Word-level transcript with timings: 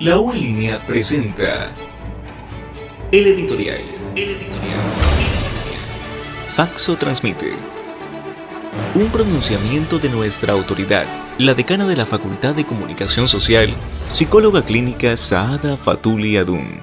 La 0.00 0.16
U 0.20 0.32
en 0.32 0.40
línea 0.40 0.78
presenta 0.86 1.72
el 3.10 3.26
editorial. 3.26 3.80
El 4.14 4.30
editorial. 4.30 4.78
Faxo 6.54 6.94
transmite 6.94 7.52
un 8.94 9.08
pronunciamiento 9.08 9.98
de 9.98 10.08
nuestra 10.08 10.52
autoridad, 10.52 11.04
la 11.38 11.52
decana 11.52 11.84
de 11.84 11.96
la 11.96 12.06
Facultad 12.06 12.54
de 12.54 12.64
Comunicación 12.64 13.26
Social, 13.26 13.74
psicóloga 14.12 14.62
clínica 14.62 15.16
Saada 15.16 15.76
Fatuli 15.76 16.36
Adun, 16.36 16.78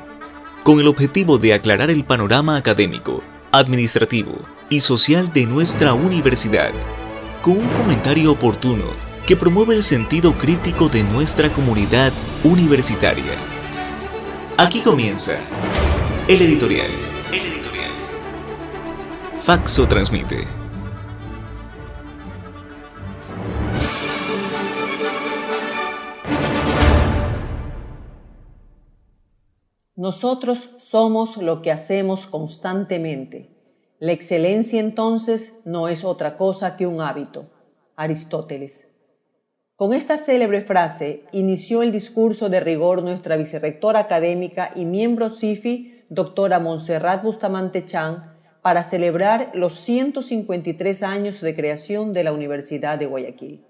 con 0.63 0.81
el 0.81 0.87
objetivo 0.89 1.37
de 1.37 1.53
aclarar 1.53 1.89
el 1.89 2.03
panorama 2.03 2.57
académico, 2.57 3.23
administrativo 3.53 4.39
y 4.69 4.81
social 4.81 5.31
de 5.31 5.45
nuestra 5.45 5.93
universidad, 5.93 6.73
con 7.41 7.59
un 7.59 7.67
comentario 7.69 8.33
oportuno 8.33 9.04
que 9.25 9.35
promueve 9.35 9.73
el 9.73 9.81
sentido 9.81 10.33
crítico 10.33 10.87
de 10.87 11.03
nuestra 11.03 11.51
comunidad 11.51 12.13
universitaria. 12.43 13.33
Aquí 14.57 14.81
comienza 14.81 15.37
el 16.27 16.41
editorial. 16.41 16.91
El 17.31 17.39
editorial. 17.39 17.91
Faxo 19.41 19.87
transmite. 19.87 20.45
Nosotros 29.95 30.69
somos 30.81 31.37
lo 31.37 31.63
que 31.63 31.71
hacemos 31.71 32.27
constantemente. 32.27 33.49
La 33.97 34.11
excelencia 34.11 34.79
entonces 34.79 35.61
no 35.65 35.87
es 35.87 36.03
otra 36.03 36.37
cosa 36.37 36.77
que 36.77 36.85
un 36.85 37.01
hábito. 37.01 37.47
Aristóteles. 37.95 38.94
Con 39.77 39.91
esta 39.91 40.15
célebre 40.15 40.61
frase 40.61 41.25
inició 41.33 41.81
el 41.81 41.91
discurso 41.91 42.47
de 42.47 42.61
rigor 42.61 43.03
nuestra 43.03 43.35
vicerrectora 43.35 43.99
académica 43.99 44.71
y 44.73 44.85
miembro 44.85 45.29
CIFI, 45.29 46.05
doctora 46.07 46.61
Montserrat 46.61 47.21
Bustamante 47.21 47.85
Chan, 47.85 48.37
para 48.61 48.85
celebrar 48.85 49.51
los 49.53 49.73
153 49.81 51.03
años 51.03 51.41
de 51.41 51.53
creación 51.53 52.13
de 52.13 52.23
la 52.23 52.31
Universidad 52.31 52.97
de 52.97 53.07
Guayaquil. 53.07 53.65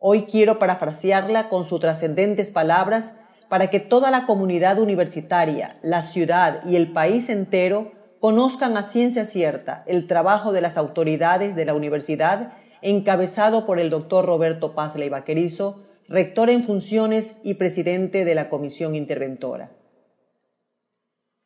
Hoy 0.00 0.22
quiero 0.22 0.58
parafrasearla 0.58 1.48
con 1.48 1.64
sus 1.64 1.78
trascendentes 1.78 2.50
palabras 2.50 3.20
para 3.48 3.70
que 3.70 3.78
toda 3.78 4.10
la 4.10 4.26
comunidad 4.26 4.80
universitaria, 4.80 5.76
la 5.82 6.02
ciudad 6.02 6.66
y 6.66 6.74
el 6.74 6.92
país 6.92 7.28
entero 7.28 7.92
conozcan 8.18 8.76
a 8.76 8.82
ciencia 8.82 9.24
cierta 9.24 9.84
el 9.86 10.08
trabajo 10.08 10.50
de 10.50 10.60
las 10.60 10.76
autoridades 10.76 11.54
de 11.54 11.64
la 11.66 11.74
universidad 11.74 12.52
encabezado 12.82 13.66
por 13.66 13.78
el 13.78 13.90
doctor 13.90 14.24
Roberto 14.24 14.74
Paz 14.74 14.96
Leivaquerizo, 14.96 15.82
rector 16.08 16.50
en 16.50 16.64
funciones 16.64 17.40
y 17.44 17.54
presidente 17.54 18.24
de 18.24 18.34
la 18.34 18.48
comisión 18.48 18.94
interventora. 18.94 19.72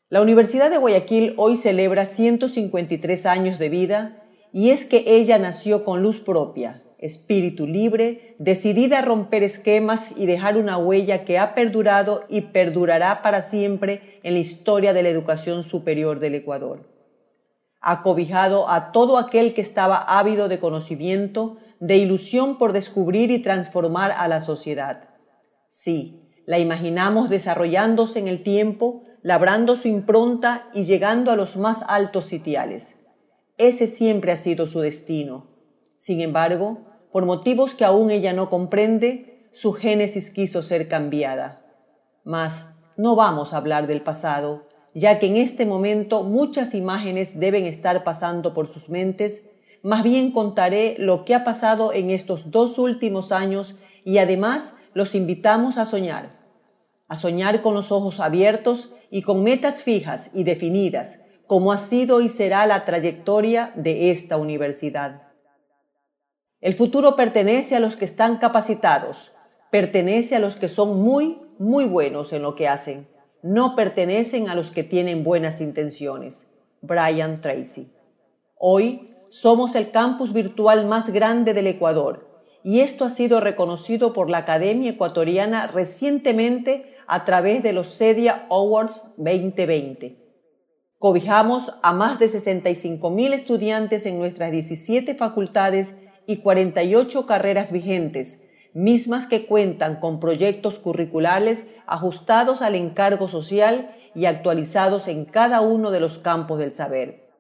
La 0.09 0.23
Universidad 0.23 0.71
de 0.71 0.79
Guayaquil 0.79 1.35
hoy 1.37 1.57
celebra 1.57 2.07
153 2.07 3.27
años 3.27 3.59
de 3.59 3.69
vida 3.69 4.23
y 4.53 4.71
es 4.71 4.85
que 4.85 5.03
ella 5.07 5.39
nació 5.39 5.85
con 5.85 6.03
luz 6.03 6.21
propia, 6.21 6.83
espíritu 6.99 7.67
libre, 7.67 8.37
decidida 8.39 9.01
a 9.01 9.03
romper 9.03 9.43
esquemas 9.43 10.15
y 10.17 10.27
dejar 10.27 10.57
una 10.57 10.79
huella 10.79 11.25
que 11.25 11.39
ha 11.39 11.55
perdurado 11.55 12.25
y 12.29 12.43
perdurará 12.43 13.23
para 13.23 13.43
siempre 13.43 14.21
en 14.23 14.35
la 14.35 14.41
historia 14.41 14.93
de 14.93 15.03
la 15.03 15.09
educación 15.09 15.63
superior 15.65 16.21
del 16.21 16.37
Ecuador. 16.37 16.94
Ha 17.87 18.03
cobijado 18.03 18.71
a 18.71 18.93
todo 18.93 19.19
aquel 19.19 19.53
que 19.53 19.61
estaba 19.61 19.97
ávido 19.97 20.49
de 20.49 20.59
conocimiento, 20.59 21.59
de 21.81 21.99
ilusión 21.99 22.57
por 22.57 22.73
descubrir 22.73 23.31
y 23.31 23.43
transformar 23.43 24.11
a 24.13 24.27
la 24.27 24.41
sociedad. 24.41 25.11
Sí, 25.69 26.25
la 26.47 26.59
imaginamos 26.59 27.29
desarrollándose 27.29 28.19
en 28.19 28.29
el 28.29 28.43
tiempo, 28.43 29.03
labrando 29.23 29.77
su 29.77 29.89
impronta 29.89 30.69
y 30.73 30.85
llegando 30.85 31.31
a 31.31 31.37
los 31.37 31.59
más 31.59 31.85
altos 31.87 32.25
sitiales. 32.25 33.01
Ese 33.59 33.87
siempre 33.87 34.33
ha 34.33 34.39
sido 34.39 34.67
su 34.67 34.81
destino. 34.81 35.51
Sin 35.99 36.23
embargo, 36.23 36.87
por 37.13 37.27
motivos 37.27 37.75
que 37.75 37.85
aún 37.85 38.11
ella 38.11 38.33
no 38.33 38.49
comprende, 38.49 39.51
su 39.53 39.73
génesis 39.73 40.31
quiso 40.31 40.63
ser 40.63 40.89
cambiada. 40.89 41.65
Mas 42.25 42.77
no 42.97 43.15
vamos 43.15 43.53
a 43.53 43.59
hablar 43.59 43.87
del 43.87 44.03
pasado, 44.03 44.67
ya 44.95 45.19
que 45.19 45.27
en 45.27 45.37
este 45.37 45.67
momento 45.67 46.23
muchas 46.23 46.75
imágenes 46.75 47.41
deben 47.41 47.67
estar 47.67 48.05
pasando 48.05 48.55
por 48.55 48.71
sus 48.71 48.89
mentes, 48.89 49.51
más 49.83 50.03
bien 50.03 50.31
contaré 50.31 50.95
lo 50.99 51.25
que 51.25 51.35
ha 51.35 51.45
pasado 51.45 51.93
en 51.93 52.11
estos 52.11 52.51
dos 52.51 52.79
últimos 52.79 53.33
años 53.33 53.75
y 54.05 54.19
además 54.19 54.77
los 54.95 55.15
invitamos 55.15 55.77
a 55.77 55.85
soñar, 55.85 56.31
a 57.09 57.17
soñar 57.17 57.61
con 57.61 57.75
los 57.75 57.93
ojos 57.93 58.21
abiertos 58.21 58.93
y 59.11 59.23
con 59.23 59.43
metas 59.43 59.83
fijas 59.83 60.31
y 60.33 60.45
definidas, 60.45 61.25
como 61.47 61.73
ha 61.73 61.79
sido 61.79 62.21
y 62.21 62.29
será 62.29 62.67
la 62.67 62.85
trayectoria 62.85 63.73
de 63.75 64.11
esta 64.11 64.37
universidad. 64.37 65.23
El 66.61 66.73
futuro 66.73 67.15
pertenece 67.15 67.77
a 67.77 67.81
los 67.81 67.97
que 67.97 68.07
están 68.07 68.39
capacitados, 68.39 69.33
pertenece 69.71 70.37
a 70.37 70.39
los 70.39 70.57
que 70.57 70.71
son 70.71 71.03
muy, 71.03 71.39
muy 71.59 71.85
buenos 71.85 72.33
en 72.33 72.41
lo 72.41 72.55
que 72.55 72.69
hacen. 72.69 73.14
No 73.45 73.77
pertenecen 73.77 74.49
a 74.49 74.55
los 74.55 74.71
que 74.71 74.85
tienen 74.85 75.23
buenas 75.23 75.61
intenciones. 75.61 76.47
Brian 76.81 77.43
Tracy. 77.43 77.93
Hoy 78.57 79.11
somos 79.29 79.75
el 79.75 79.91
campus 79.91 80.33
virtual 80.33 80.87
más 80.87 81.13
grande 81.13 81.53
del 81.53 81.67
Ecuador 81.67 82.27
y 82.63 82.81
esto 82.81 83.05
ha 83.05 83.11
sido 83.11 83.41
reconocido 83.41 84.15
por 84.15 84.31
la 84.31 84.39
Academia 84.39 84.93
Ecuatoriana 84.93 85.67
recientemente 85.67 86.97
a 87.07 87.27
través 87.27 87.63
de 87.63 87.75
los 87.75 87.99
CEDIA 87.99 88.47
Awards 88.49 89.13
2020. 89.19 90.17
Cobijamos 90.99 91.75
a 91.83 91.93
más 91.93 92.19
de 92.19 92.29
65 92.29 93.11
mil 93.11 93.35
estudiantes 93.35 94.07
en 94.07 94.19
nuestras 94.19 94.53
17 94.53 95.15
facultades 95.17 95.99
y 96.27 96.39
48 96.39 97.27
carreras 97.27 97.73
vigentes, 97.73 98.49
mismas 98.75 99.27
que 99.27 99.47
cuentan 99.47 100.01
con 100.01 100.21
proyectos 100.21 100.79
curriculares 100.79 101.69
ajustados 101.87 102.61
al 102.61 102.75
encargo 102.75 103.29
social 103.29 103.95
y 104.15 104.27
actualizados 104.27 105.09
en 105.09 105.25
cada 105.25 105.61
uno 105.61 105.91
de 105.91 106.01
los 106.01 106.19
campos 106.19 106.59
del 106.59 106.75
saber. 106.75 107.31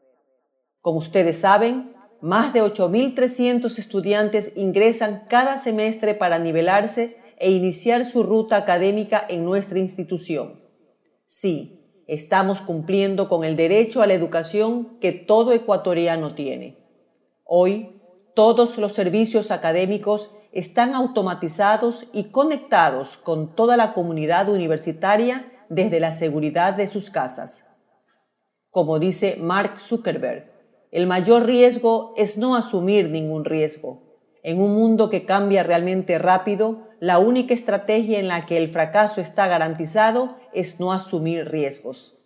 Como 0.80 0.98
ustedes 0.98 1.38
saben, 1.38 1.94
más 2.20 2.52
de 2.54 2.62
8.300 2.62 3.78
estudiantes 3.78 4.56
ingresan 4.56 5.24
cada 5.28 5.58
semestre 5.58 6.14
para 6.14 6.38
nivelarse 6.38 7.18
e 7.38 7.50
iniciar 7.50 8.06
su 8.06 8.22
ruta 8.22 8.56
académica 8.56 9.24
en 9.28 9.44
nuestra 9.44 9.78
institución. 9.78 10.62
Sí, 11.26 12.02
estamos 12.06 12.60
cumpliendo 12.60 13.28
con 13.28 13.44
el 13.44 13.56
derecho 13.56 14.02
a 14.02 14.06
la 14.06 14.14
educación 14.14 14.98
que 15.00 15.12
todo 15.12 15.52
ecuatoriano 15.52 16.34
tiene. 16.34 16.78
Hoy 17.44 18.00
todos 18.34 18.78
los 18.78 18.92
servicios 18.92 19.50
académicos 19.50 20.30
están 20.54 20.94
automatizados 20.94 22.06
y 22.14 22.30
conectados 22.30 23.18
con 23.18 23.54
toda 23.54 23.76
la 23.76 23.92
comunidad 23.92 24.48
universitaria 24.48 25.52
desde 25.68 26.00
la 26.00 26.12
seguridad 26.12 26.74
de 26.74 26.86
sus 26.86 27.10
casas. 27.10 27.76
Como 28.70 28.98
dice 28.98 29.36
Mark 29.38 29.80
Zuckerberg, 29.80 30.50
el 30.90 31.06
mayor 31.06 31.44
riesgo 31.44 32.14
es 32.16 32.38
no 32.38 32.56
asumir 32.56 33.10
ningún 33.10 33.44
riesgo. 33.44 34.02
En 34.42 34.60
un 34.60 34.74
mundo 34.74 35.10
que 35.10 35.26
cambia 35.26 35.62
realmente 35.62 36.18
rápido, 36.18 36.88
la 37.00 37.18
única 37.18 37.52
estrategia 37.52 38.18
en 38.18 38.28
la 38.28 38.46
que 38.46 38.56
el 38.56 38.68
fracaso 38.68 39.20
está 39.20 39.46
garantizado 39.48 40.36
es 40.54 40.80
no 40.80 40.92
asumir 40.92 41.50
riesgos. 41.50 42.16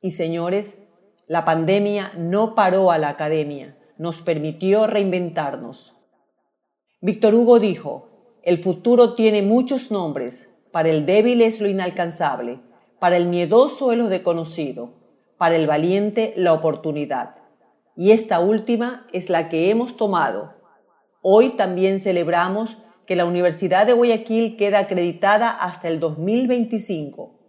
Y 0.00 0.12
señores, 0.12 0.82
la 1.28 1.44
pandemia 1.44 2.12
no 2.16 2.54
paró 2.54 2.90
a 2.90 2.98
la 2.98 3.10
academia 3.10 3.76
nos 4.02 4.20
permitió 4.20 4.88
reinventarnos. 4.88 5.94
Víctor 7.04 7.34
Hugo 7.34 7.58
dijo, 7.58 8.38
el 8.44 8.58
futuro 8.58 9.14
tiene 9.14 9.42
muchos 9.42 9.90
nombres, 9.90 10.62
para 10.70 10.88
el 10.88 11.04
débil 11.04 11.42
es 11.42 11.60
lo 11.60 11.66
inalcanzable, 11.66 12.60
para 13.00 13.16
el 13.16 13.26
miedoso 13.26 13.90
es 13.90 13.98
lo 13.98 14.06
desconocido, 14.06 14.94
para 15.36 15.56
el 15.56 15.66
valiente 15.66 16.32
la 16.36 16.52
oportunidad. 16.52 17.38
Y 17.96 18.12
esta 18.12 18.38
última 18.38 19.08
es 19.12 19.30
la 19.30 19.48
que 19.48 19.68
hemos 19.68 19.96
tomado. 19.96 20.54
Hoy 21.22 21.56
también 21.56 21.98
celebramos 21.98 22.78
que 23.04 23.16
la 23.16 23.24
Universidad 23.24 23.84
de 23.84 23.94
Guayaquil 23.94 24.56
queda 24.56 24.78
acreditada 24.78 25.50
hasta 25.50 25.88
el 25.88 25.98
2025. 25.98 27.40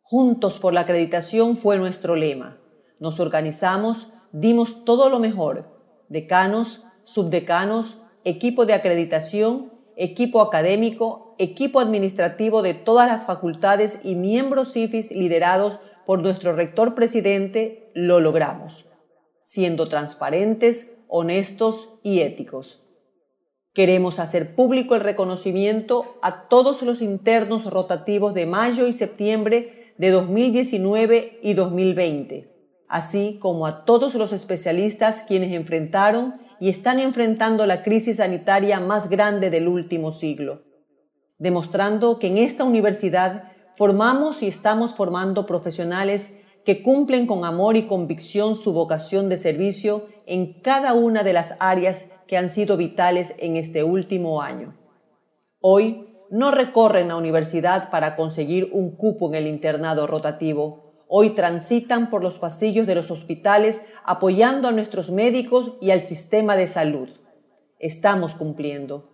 Juntos 0.00 0.58
por 0.58 0.72
la 0.74 0.80
acreditación 0.80 1.54
fue 1.54 1.78
nuestro 1.78 2.16
lema. 2.16 2.60
Nos 2.98 3.20
organizamos, 3.20 4.08
dimos 4.32 4.84
todo 4.84 5.08
lo 5.08 5.20
mejor 5.20 5.70
decanos, 6.08 6.84
subdecanos, 7.04 8.01
equipo 8.24 8.66
de 8.66 8.74
acreditación, 8.74 9.72
equipo 9.96 10.40
académico, 10.42 11.34
equipo 11.38 11.80
administrativo 11.80 12.62
de 12.62 12.74
todas 12.74 13.08
las 13.08 13.26
facultades 13.26 14.00
y 14.04 14.14
miembros 14.14 14.72
CIFIS 14.72 15.12
liderados 15.12 15.78
por 16.06 16.20
nuestro 16.20 16.54
rector 16.54 16.94
presidente, 16.94 17.90
lo 17.94 18.20
logramos, 18.20 18.86
siendo 19.42 19.88
transparentes, 19.88 20.98
honestos 21.08 21.88
y 22.02 22.20
éticos. 22.20 22.82
Queremos 23.74 24.18
hacer 24.18 24.54
público 24.54 24.94
el 24.94 25.00
reconocimiento 25.00 26.18
a 26.20 26.48
todos 26.48 26.82
los 26.82 27.00
internos 27.00 27.64
rotativos 27.64 28.34
de 28.34 28.46
mayo 28.46 28.86
y 28.86 28.92
septiembre 28.92 29.94
de 29.96 30.10
2019 30.10 31.40
y 31.42 31.54
2020, 31.54 32.52
así 32.88 33.38
como 33.40 33.66
a 33.66 33.84
todos 33.84 34.14
los 34.14 34.32
especialistas 34.32 35.24
quienes 35.26 35.52
enfrentaron 35.52 36.34
y 36.62 36.68
están 36.68 37.00
enfrentando 37.00 37.66
la 37.66 37.82
crisis 37.82 38.18
sanitaria 38.18 38.78
más 38.78 39.10
grande 39.10 39.50
del 39.50 39.66
último 39.66 40.12
siglo, 40.12 40.62
demostrando 41.38 42.20
que 42.20 42.28
en 42.28 42.38
esta 42.38 42.62
universidad 42.62 43.50
formamos 43.74 44.44
y 44.44 44.46
estamos 44.46 44.94
formando 44.94 45.44
profesionales 45.44 46.38
que 46.64 46.84
cumplen 46.84 47.26
con 47.26 47.44
amor 47.44 47.76
y 47.76 47.88
convicción 47.88 48.54
su 48.54 48.72
vocación 48.72 49.28
de 49.28 49.38
servicio 49.38 50.06
en 50.24 50.60
cada 50.60 50.94
una 50.94 51.24
de 51.24 51.32
las 51.32 51.56
áreas 51.58 52.12
que 52.28 52.36
han 52.36 52.48
sido 52.48 52.76
vitales 52.76 53.34
en 53.38 53.56
este 53.56 53.82
último 53.82 54.40
año. 54.40 54.78
Hoy 55.60 56.16
no 56.30 56.52
recorren 56.52 57.08
la 57.08 57.16
universidad 57.16 57.90
para 57.90 58.14
conseguir 58.14 58.70
un 58.72 58.94
cupo 58.94 59.26
en 59.26 59.34
el 59.34 59.48
internado 59.48 60.06
rotativo. 60.06 60.91
Hoy 61.14 61.34
transitan 61.34 62.08
por 62.08 62.22
los 62.22 62.38
pasillos 62.38 62.86
de 62.86 62.94
los 62.94 63.10
hospitales 63.10 63.82
apoyando 64.02 64.68
a 64.68 64.72
nuestros 64.72 65.10
médicos 65.10 65.74
y 65.82 65.90
al 65.90 66.00
sistema 66.00 66.56
de 66.56 66.66
salud. 66.66 67.10
Estamos 67.78 68.34
cumpliendo. 68.34 69.12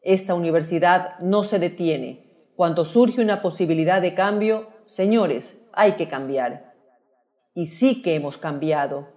Esta 0.00 0.32
universidad 0.32 1.18
no 1.18 1.44
se 1.44 1.58
detiene. 1.58 2.48
Cuando 2.56 2.86
surge 2.86 3.20
una 3.20 3.42
posibilidad 3.42 4.00
de 4.00 4.14
cambio, 4.14 4.68
señores, 4.86 5.66
hay 5.74 5.92
que 5.92 6.08
cambiar. 6.08 6.72
Y 7.52 7.66
sí 7.66 8.00
que 8.00 8.14
hemos 8.14 8.38
cambiado. 8.38 9.08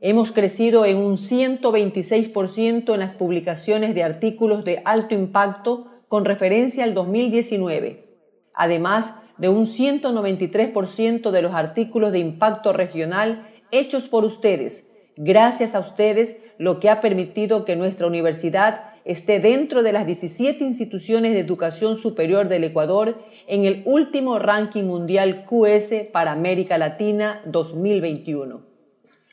Hemos 0.00 0.32
crecido 0.32 0.86
en 0.86 0.96
un 0.96 1.18
126% 1.18 2.94
en 2.94 3.00
las 3.00 3.16
publicaciones 3.16 3.94
de 3.94 4.02
artículos 4.02 4.64
de 4.64 4.80
alto 4.86 5.14
impacto 5.14 5.88
con 6.08 6.24
referencia 6.24 6.84
al 6.84 6.94
2019, 6.94 8.16
además 8.54 9.20
de 9.38 9.48
un 9.48 9.66
193% 9.66 11.30
de 11.30 11.42
los 11.42 11.54
artículos 11.54 12.12
de 12.12 12.18
impacto 12.18 12.72
regional 12.72 13.48
hechos 13.70 14.08
por 14.08 14.24
ustedes, 14.24 14.92
gracias 15.16 15.74
a 15.74 15.80
ustedes, 15.80 16.38
lo 16.58 16.80
que 16.80 16.88
ha 16.88 17.00
permitido 17.00 17.64
que 17.64 17.76
nuestra 17.76 18.06
universidad 18.06 18.92
esté 19.04 19.38
dentro 19.38 19.82
de 19.82 19.92
las 19.92 20.06
17 20.06 20.64
instituciones 20.64 21.32
de 21.32 21.40
educación 21.40 21.96
superior 21.96 22.48
del 22.48 22.64
Ecuador 22.64 23.18
en 23.46 23.64
el 23.64 23.82
último 23.84 24.38
ranking 24.38 24.84
mundial 24.84 25.44
QS 25.44 26.08
para 26.12 26.32
América 26.32 26.76
Latina 26.76 27.40
2021. 27.46 28.62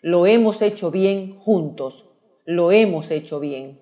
Lo 0.02 0.28
hemos 0.28 0.62
hecho 0.62 0.92
bien 0.92 1.36
juntos. 1.38 2.10
Lo 2.46 2.72
hemos 2.72 3.10
hecho 3.10 3.40
bien. 3.40 3.80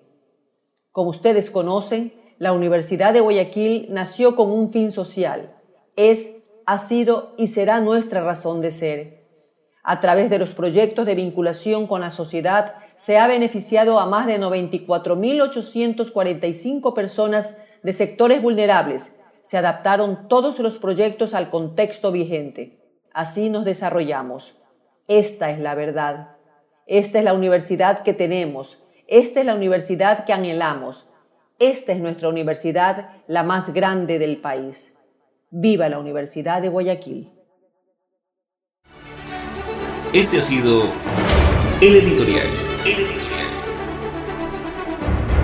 Como 0.92 1.10
ustedes 1.10 1.50
conocen, 1.50 2.12
la 2.38 2.52
Universidad 2.52 3.12
de 3.12 3.20
Guayaquil 3.20 3.88
nació 3.90 4.36
con 4.36 4.50
un 4.50 4.72
fin 4.72 4.92
social. 4.92 5.56
Es, 5.96 6.42
ha 6.66 6.76
sido 6.78 7.34
y 7.36 7.48
será 7.48 7.80
nuestra 7.80 8.22
razón 8.22 8.60
de 8.60 8.70
ser. 8.72 9.22
A 9.82 10.00
través 10.00 10.30
de 10.30 10.38
los 10.38 10.54
proyectos 10.54 11.04
de 11.06 11.14
vinculación 11.14 11.86
con 11.86 12.00
la 12.00 12.10
sociedad 12.10 12.74
se 12.96 13.18
ha 13.18 13.26
beneficiado 13.26 13.98
a 13.98 14.06
más 14.06 14.26
de 14.26 14.40
94.845 14.40 16.94
personas 16.94 17.58
de 17.82 17.92
sectores 17.92 18.40
vulnerables. 18.40 19.16
Se 19.42 19.58
adaptaron 19.58 20.28
todos 20.28 20.60
los 20.60 20.78
proyectos 20.78 21.34
al 21.34 21.50
contexto 21.50 22.12
vigente. 22.12 22.78
Así 23.12 23.50
nos 23.50 23.64
desarrollamos. 23.64 24.54
Esta 25.08 25.50
es 25.50 25.58
la 25.58 25.74
verdad. 25.74 26.36
Esta 26.86 27.18
es 27.18 27.24
la 27.24 27.34
universidad 27.34 28.04
que 28.04 28.14
tenemos. 28.14 28.78
Esta 29.08 29.40
es 29.40 29.46
la 29.46 29.56
universidad 29.56 30.24
que 30.24 30.32
anhelamos. 30.32 31.06
Esta 31.58 31.92
es 31.92 32.00
nuestra 32.00 32.28
universidad, 32.28 33.10
la 33.26 33.42
más 33.42 33.74
grande 33.74 34.18
del 34.18 34.40
país. 34.40 34.96
Viva 35.54 35.86
la 35.90 35.98
Universidad 35.98 36.62
de 36.62 36.70
Guayaquil. 36.70 37.30
Este 40.14 40.38
ha 40.38 40.40
sido 40.40 40.84
el 41.82 41.94
editorial. 41.94 42.46
El 42.86 43.00
editorial. 43.00 43.48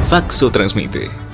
Faxo 0.08 0.50
transmite. 0.50 1.27